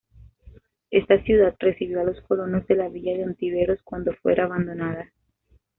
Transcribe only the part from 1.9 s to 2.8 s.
a los colonos de